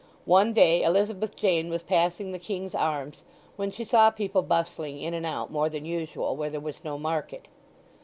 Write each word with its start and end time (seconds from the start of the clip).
One 0.25 0.51
day 0.51 0.81
Elizabeth 0.81 1.35
Jane 1.35 1.69
was 1.69 1.83
passing 1.83 2.31
the 2.31 2.39
King's 2.39 2.73
Arms, 2.73 3.21
when 3.55 3.69
she 3.69 3.85
saw 3.85 4.09
people 4.09 4.41
bustling 4.41 4.99
in 4.99 5.13
and 5.13 5.27
out 5.27 5.51
more 5.51 5.69
than 5.69 5.85
usual 5.85 6.35
where 6.35 6.49
there 6.49 6.59
was 6.59 6.83
no 6.83 6.97
market. 6.97 7.47